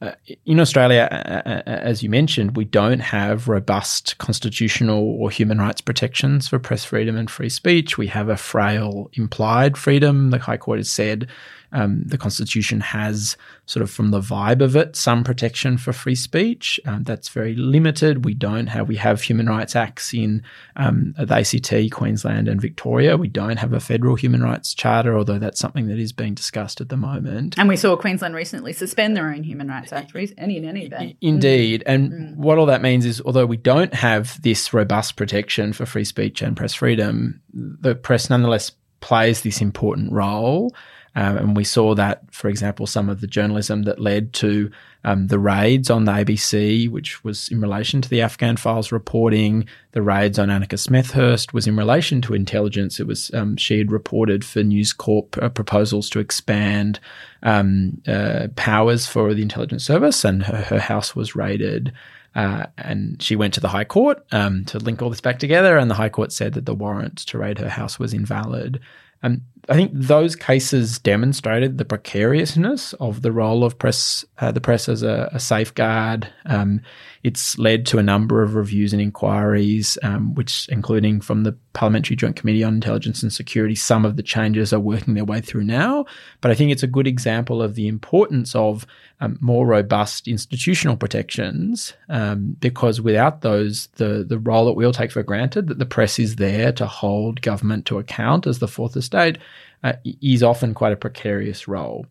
[0.02, 0.12] uh,
[0.44, 6.46] in Australia, uh, as you mentioned, we don't have robust constitutional or human rights protections
[6.46, 7.96] for press freedom and free speech.
[7.96, 10.30] We have a frail implied freedom.
[10.30, 11.28] The High Court has said
[11.76, 13.36] um, the Constitution has,
[13.66, 16.80] sort of from the vibe of it, some protection for free speech.
[16.86, 18.24] Um, that's very limited.
[18.24, 20.42] We don't have, we have human rights acts in
[20.76, 23.18] um, the ACT, Queensland, and Victoria.
[23.18, 26.80] We don't have a federal human rights charter, although that's something that is being discussed
[26.80, 27.58] at the moment.
[27.58, 31.16] And we saw Queensland recently suspend their own human rights act, any in any event.
[31.20, 31.82] Indeed.
[31.84, 32.36] And mm.
[32.36, 36.40] what all that means is, although we don't have this robust protection for free speech
[36.40, 40.74] and press freedom, the press nonetheless plays this important role.
[41.16, 44.70] Um, and we saw that, for example, some of the journalism that led to
[45.02, 49.66] um, the raids on the ABC, which was in relation to the Afghan files reporting,
[49.92, 53.00] the raids on Annika Smethurst was in relation to intelligence.
[53.00, 57.00] It was um, she had reported for News Corp uh, proposals to expand
[57.42, 61.94] um, uh, powers for the intelligence service, and her, her house was raided.
[62.34, 65.78] Uh, and she went to the High Court um, to link all this back together,
[65.78, 68.80] and the High Court said that the warrant to raid her house was invalid.
[69.22, 74.60] Um, I think those cases demonstrated the precariousness of the role of press, uh, the
[74.60, 76.28] press as a, a safeguard.
[76.44, 76.82] Um,
[77.26, 82.14] it's led to a number of reviews and inquiries, um, which including from the Parliamentary
[82.14, 85.64] Joint Committee on Intelligence and Security, some of the changes are working their way through
[85.64, 86.04] now.
[86.40, 88.86] But I think it's a good example of the importance of
[89.20, 94.92] um, more robust institutional protections, um, because without those, the the role that we all
[94.92, 98.68] take for granted that the press is there to hold government to account as the
[98.68, 99.38] fourth estate
[99.82, 102.06] uh, is often quite a precarious role.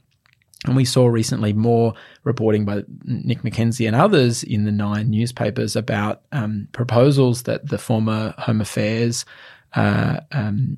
[0.66, 5.76] And we saw recently more reporting by Nick McKenzie and others in the Nine newspapers
[5.76, 9.26] about um, proposals that the former Home Affairs
[9.76, 10.78] uh, um,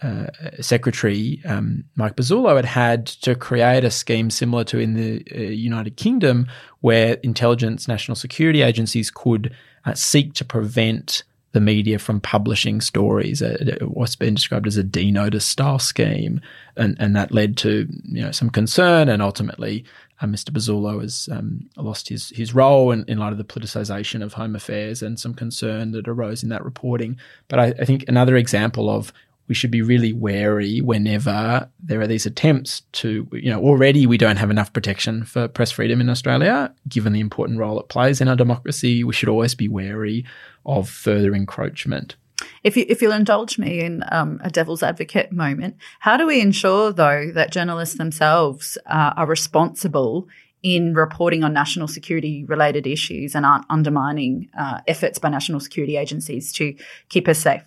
[0.00, 0.26] uh,
[0.60, 5.38] Secretary um, Mike Pezzullo had had to create a scheme similar to in the uh,
[5.38, 6.46] United Kingdom,
[6.80, 13.42] where intelligence national security agencies could uh, seek to prevent the media from publishing stories.
[13.80, 16.40] What's been described as a D-notice style scheme,
[16.76, 19.84] and and that led to you know some concern, and ultimately
[20.20, 20.50] uh, Mr.
[20.50, 24.54] Pezzullo has um, lost his his role in, in light of the politicisation of Home
[24.56, 27.16] Affairs and some concern that arose in that reporting.
[27.48, 29.12] But I, I think another example of
[29.48, 34.18] we should be really wary whenever there are these attempts to, you know, already we
[34.18, 38.20] don't have enough protection for press freedom in Australia, given the important role it plays
[38.20, 39.02] in our democracy.
[39.02, 40.26] We should always be wary
[40.68, 42.14] of further encroachment.
[42.62, 46.40] If, you, if you'll indulge me in um, a devil's advocate moment, how do we
[46.40, 50.28] ensure, though, that journalists themselves uh, are responsible
[50.62, 55.96] in reporting on national security related issues and aren't undermining uh, efforts by national security
[55.96, 56.74] agencies to
[57.08, 57.62] keep us safe?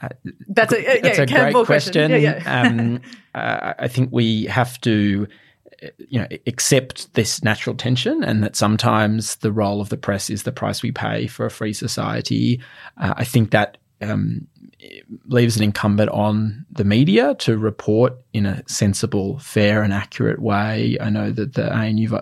[0.00, 0.08] Uh,
[0.48, 1.64] that's a, yeah, that's a great question.
[1.64, 2.10] question.
[2.10, 2.62] Yeah, yeah.
[2.62, 3.00] um,
[3.34, 5.26] uh, I think we have to,
[6.08, 10.42] you know, accept this natural tension, and that sometimes the role of the press is
[10.42, 12.60] the price we pay for a free society.
[12.96, 14.46] Uh, I think that um,
[15.26, 20.96] leaves it incumbent on the media to report in a sensible, fair, and accurate way.
[21.00, 22.18] I know that the ANU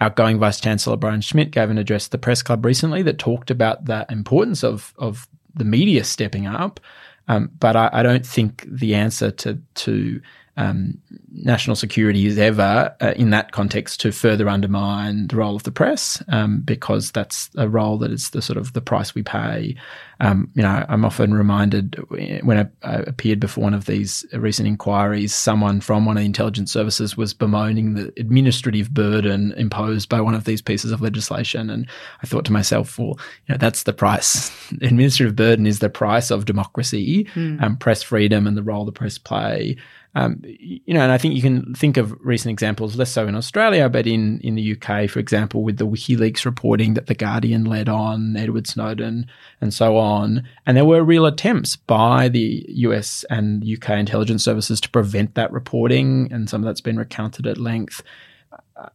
[0.00, 3.50] outgoing Vice Chancellor Brian Schmidt gave an address to the press club recently that talked
[3.50, 6.80] about the importance of of the media stepping up.
[7.28, 10.20] Um, but I, I, don't think the answer to to
[10.56, 10.98] um,
[11.30, 15.72] national security is ever, uh, in that context, to further undermine the role of the
[15.72, 19.74] press, um, because that's a role that is the sort of the price we pay.
[20.20, 21.96] Um, you know, I'm often reminded
[22.44, 26.26] when I, I, appeared before one of these recent inquiries, someone from one of the
[26.26, 31.70] intelligence services was bemoaning the administrative burden imposed by one of these pieces of legislation,
[31.70, 31.88] and
[32.22, 34.50] I thought to myself, well, you know, that's the price.
[34.82, 37.80] administrative burden is the price of democracy, mm.
[37.80, 39.76] press freedom, and the role the press play.
[40.14, 43.34] Um, you know, and I think you can think of recent examples, less so in
[43.34, 47.64] Australia, but in, in the UK, for example, with the WikiLeaks reporting that The Guardian
[47.64, 49.26] led on, Edward Snowden,
[49.62, 50.46] and so on.
[50.66, 55.50] And there were real attempts by the US and UK intelligence services to prevent that
[55.50, 58.02] reporting, and some of that's been recounted at length.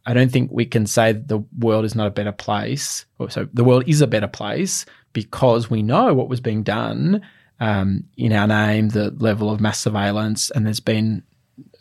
[0.06, 3.06] I don't think we can say the world is not a better place.
[3.28, 7.22] So the world is a better place because we know what was being done
[7.60, 11.22] um, in our name, the level of mass surveillance, and there's been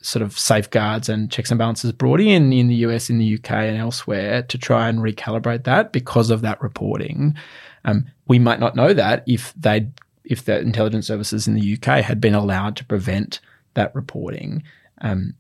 [0.02, 3.52] sort of safeguards and checks and balances brought in in the US, in the UK,
[3.52, 7.36] and elsewhere to try and recalibrate that because of that reporting.
[7.86, 9.90] Um, we might not know that if they
[10.24, 13.40] if the intelligence services in the UK had been allowed to prevent
[13.76, 14.64] that reporting.
[15.02, 15.36] Um,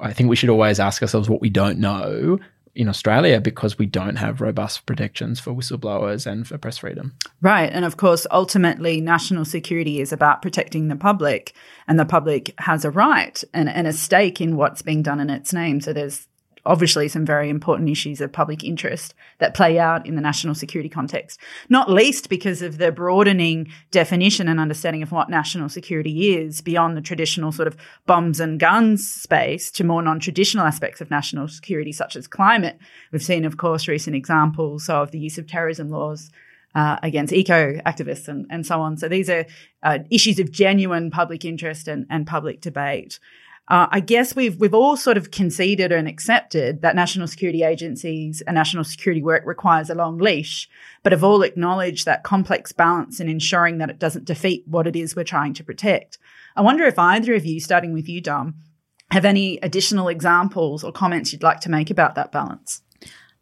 [0.00, 2.38] I think we should always ask ourselves what we don't know
[2.78, 7.12] in Australia because we don't have robust protections for whistleblowers and for press freedom.
[7.42, 7.70] Right.
[7.72, 11.54] And of course, ultimately, national security is about protecting the public,
[11.88, 15.28] and the public has a right and, and a stake in what's being done in
[15.28, 15.80] its name.
[15.80, 16.28] So there's
[16.66, 20.88] obviously some very important issues of public interest that play out in the national security
[20.88, 26.60] context, not least because of the broadening definition and understanding of what national security is
[26.60, 31.10] beyond the traditional sort of bombs and guns space to more non traditional aspects of
[31.10, 32.78] national security, such as climate.
[33.12, 36.30] We've seen, of course, recent examples of the use of terrorism laws.
[36.74, 38.98] Uh, against eco activists and, and so on.
[38.98, 39.46] So these are
[39.82, 43.18] uh, issues of genuine public interest and, and public debate.
[43.68, 48.40] Uh, I guess we've we've all sort of conceded and accepted that national security agencies
[48.40, 50.68] and national security work requires a long leash,
[51.02, 54.96] but have all acknowledged that complex balance in ensuring that it doesn't defeat what it
[54.96, 56.16] is we're trying to protect.
[56.56, 58.54] I wonder if either of you, starting with you, Dom,
[59.10, 62.82] have any additional examples or comments you'd like to make about that balance?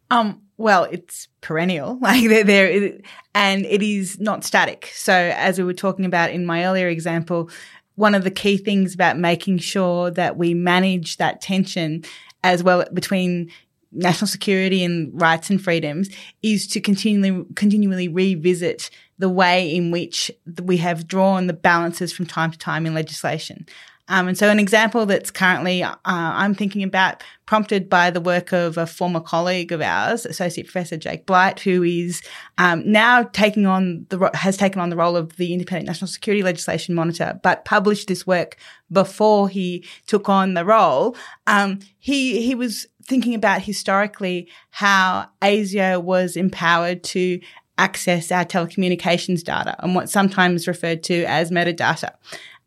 [0.09, 2.93] Um, well, it's perennial, like there,
[3.33, 4.89] and it is not static.
[4.93, 7.49] So, as we were talking about in my earlier example,
[7.97, 12.03] one of the key things about making sure that we manage that tension
[12.43, 13.51] as well between
[13.91, 16.09] national security and rights and freedoms
[16.43, 20.29] is to continually continually revisit the way in which
[20.63, 23.65] we have drawn the balances from time to time in legislation.
[24.09, 28.51] Um, and so, an example that's currently uh, I'm thinking about, prompted by the work
[28.53, 32.21] of a former colleague of ours, Associate Professor Jake Blight, who is
[32.57, 36.43] um, now taking on the has taken on the role of the Independent National Security
[36.43, 38.57] Legislation Monitor, but published this work
[38.91, 41.15] before he took on the role.
[41.45, 47.39] Um, he he was thinking about historically how ASIO was empowered to
[47.77, 52.09] access our telecommunications data and what's sometimes referred to as metadata.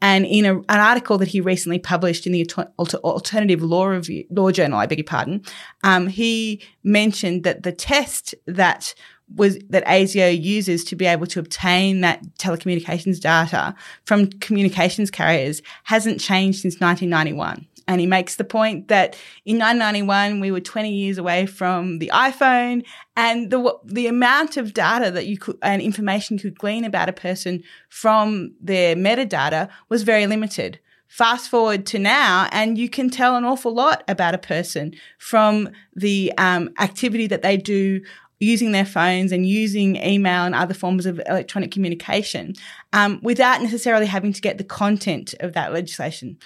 [0.02, 2.48] And in a, an article that he recently published in the
[2.78, 5.42] Alternative Law Review, Law Journal, I beg your pardon,
[5.82, 8.94] um, he mentioned that the test that
[9.36, 13.74] was that ASIO uses to be able to obtain that telecommunications data
[14.04, 17.66] from communications carriers hasn't changed since 1991.
[17.90, 22.08] And he makes the point that in 1991, we were 20 years away from the
[22.14, 22.84] iPhone
[23.16, 27.08] and the, the amount of data that you could, and information you could glean about
[27.08, 30.78] a person from their metadata was very limited.
[31.08, 35.68] Fast forward to now, and you can tell an awful lot about a person from
[35.96, 38.00] the um, activity that they do
[38.38, 42.54] using their phones and using email and other forms of electronic communication
[42.92, 46.38] um, without necessarily having to get the content of that legislation.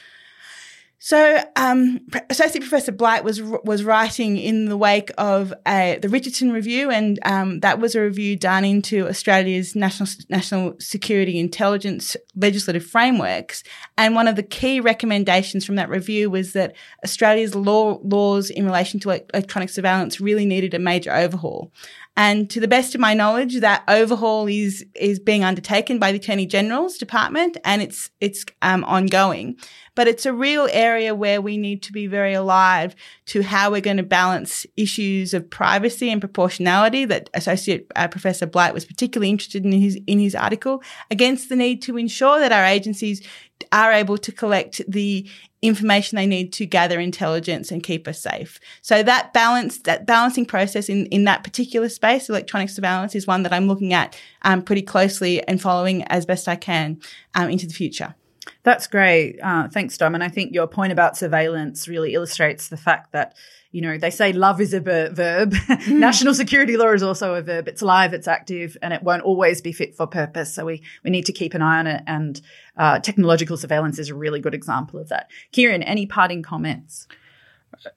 [1.07, 2.01] So, um,
[2.31, 7.19] Associate Professor Blight was was writing in the wake of a, the Richardson Review, and
[7.27, 13.63] um, that was a review done into Australia's national national security intelligence legislative frameworks.
[13.99, 16.75] And one of the key recommendations from that review was that
[17.05, 21.71] Australia's law laws in relation to electronic surveillance really needed a major overhaul.
[22.17, 26.19] And to the best of my knowledge, that overhaul is is being undertaken by the
[26.19, 29.57] Attorney General's Department, and it's it's um, ongoing.
[29.95, 33.81] But it's a real area where we need to be very alive to how we're
[33.81, 39.31] going to balance issues of privacy and proportionality that Associate uh, Professor Blight was particularly
[39.31, 43.27] interested in his in his article against the need to ensure that our agencies
[43.73, 45.29] are able to collect the
[45.63, 48.61] information they need to gather intelligence and keep us safe.
[48.83, 53.43] So that balance, that balancing process in, in that particular space, electronic surveillance is one
[53.45, 57.01] that I'm looking at um, pretty closely and following as best I can
[57.35, 58.15] um, into the future.
[58.63, 59.39] That's great.
[59.43, 60.15] Uh, thanks, Dom.
[60.15, 63.35] And I think your point about surveillance really illustrates the fact that
[63.75, 65.17] you know, they say love is a verb.
[65.17, 65.89] Mm.
[65.99, 67.67] National security law is also a verb.
[67.67, 70.55] It's live, it's active, and it won't always be fit for purpose.
[70.55, 72.05] So we, we need to keep an eye on it.
[72.07, 72.41] And
[72.77, 75.29] uh, technological surveillance is a really good example of that.
[75.51, 77.09] Kieran, any parting comments?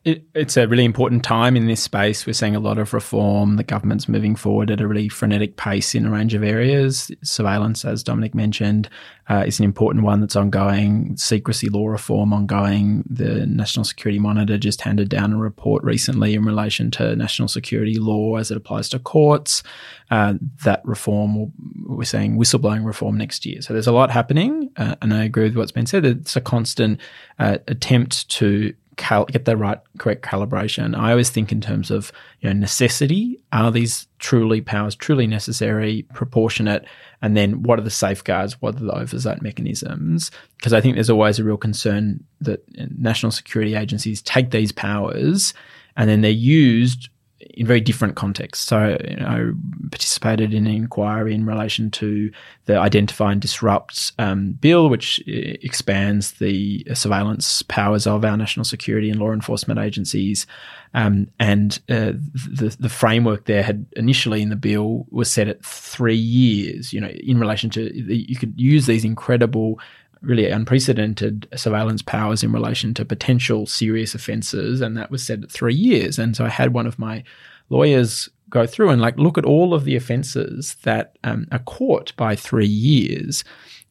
[0.03, 2.25] It, it's a really important time in this space.
[2.25, 3.55] We're seeing a lot of reform.
[3.57, 7.11] The government's moving forward at a really frenetic pace in a range of areas.
[7.23, 8.89] Surveillance, as Dominique mentioned,
[9.29, 11.15] uh, is an important one that's ongoing.
[11.17, 13.03] Secrecy law reform ongoing.
[13.09, 17.97] The National Security Monitor just handed down a report recently in relation to national security
[17.99, 19.63] law as it applies to courts.
[20.09, 21.51] Uh, that reform,
[21.85, 23.61] we're saying whistleblowing reform next year.
[23.61, 26.05] So there's a lot happening, uh, and I agree with what's been said.
[26.05, 27.01] It's a constant
[27.39, 30.97] uh, attempt to cal- get the right correct calibration.
[30.97, 33.39] I always think in terms of you know necessity.
[33.53, 36.85] Are these truly powers truly necessary, proportionate,
[37.21, 38.61] and then what are the safeguards?
[38.61, 40.31] What are the oversight mechanisms?
[40.57, 44.71] Because I think there's always a real concern that uh, national security agencies take these
[44.71, 45.53] powers
[45.95, 47.09] and then they're used
[47.39, 48.65] in very different contexts.
[48.65, 52.31] So, you know, I participated in an inquiry in relation to
[52.65, 55.31] the Identify and Disrupt um, bill, which uh,
[55.61, 60.47] expands the surveillance powers of our national security and law enforcement agencies.
[60.93, 65.63] Um, and uh, the the framework there had initially in the bill was set at
[65.63, 66.91] three years.
[66.91, 69.79] You know, in relation to you could use these incredible
[70.21, 75.51] really unprecedented surveillance powers in relation to potential serious offences, and that was set at
[75.51, 76.19] three years.
[76.19, 77.23] And so I had one of my
[77.69, 82.15] lawyers go through and like look at all of the offences that um, are caught
[82.15, 83.43] by three years.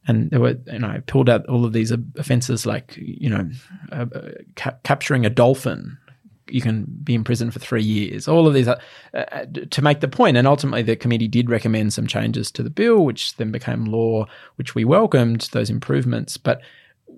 [0.09, 3.51] And there were, know, I pulled out all of these offences like, you know,
[3.93, 5.99] uh, uh, ca- capturing a dolphin
[6.49, 8.29] you can be in prison for three years.
[8.29, 8.79] All of these are,
[9.15, 12.63] uh, uh to make the point, and ultimately the committee did recommend some changes to
[12.63, 14.27] the bill, which then became law,
[14.57, 16.37] which we welcomed those improvements.
[16.37, 16.61] But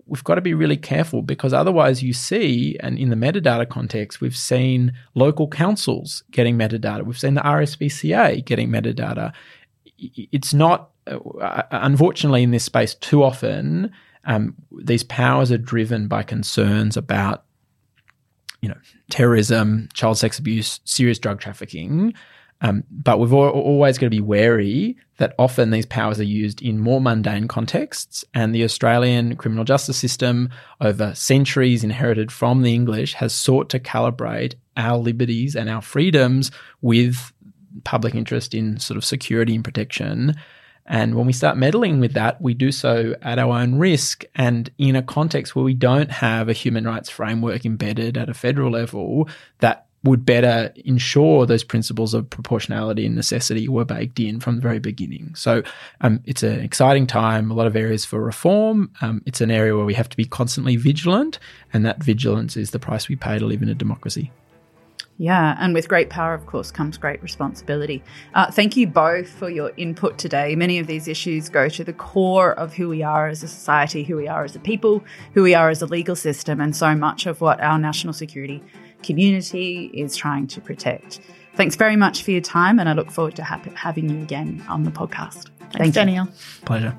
[0.06, 4.20] we've got to be really careful because otherwise you see, and in the metadata context,
[4.20, 7.04] we've seen local councils getting metadata.
[7.04, 9.32] We've seen the RSPCA getting metadata.
[9.98, 13.92] It's not, uh, unfortunately, in this space, too often.
[14.24, 17.44] Um, these powers are driven by concerns about
[18.60, 18.76] you know,
[19.10, 22.14] terrorism, child sex abuse, serious drug trafficking.
[22.60, 26.80] Um, but we've always got to be wary that often these powers are used in
[26.80, 28.24] more mundane contexts.
[28.34, 30.50] And the Australian criminal justice system,
[30.80, 36.50] over centuries inherited from the English, has sought to calibrate our liberties and our freedoms
[36.80, 37.32] with
[37.84, 40.34] public interest in sort of security and protection.
[40.88, 44.70] And when we start meddling with that, we do so at our own risk and
[44.78, 48.72] in a context where we don't have a human rights framework embedded at a federal
[48.72, 49.28] level
[49.58, 54.62] that would better ensure those principles of proportionality and necessity were baked in from the
[54.62, 55.34] very beginning.
[55.34, 55.62] So
[56.00, 58.90] um, it's an exciting time, a lot of areas for reform.
[59.02, 61.38] Um, it's an area where we have to be constantly vigilant,
[61.72, 64.30] and that vigilance is the price we pay to live in a democracy.
[65.20, 68.04] Yeah, and with great power, of course, comes great responsibility.
[68.34, 70.54] Uh, thank you both for your input today.
[70.54, 74.04] Many of these issues go to the core of who we are as a society,
[74.04, 75.02] who we are as a people,
[75.34, 78.62] who we are as a legal system, and so much of what our national security
[79.02, 81.20] community is trying to protect.
[81.56, 84.64] Thanks very much for your time, and I look forward to ha- having you again
[84.68, 85.50] on the podcast.
[85.72, 86.28] Thanks, Danielle.
[86.64, 86.96] Pleasure.